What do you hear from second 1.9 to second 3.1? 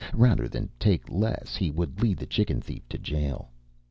lead the chicken thief to